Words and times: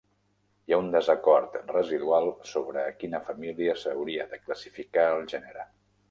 Hi 0.69 0.73
ha 0.75 0.77
un 0.83 0.87
desacord 0.93 1.57
residual 1.73 2.31
sobre 2.51 2.81
a 2.85 2.93
quina 3.03 3.19
família 3.27 3.75
s'hauria 3.81 4.25
de 4.33 4.39
classificar 4.47 5.05
el 5.19 5.23
gènere. 5.35 5.67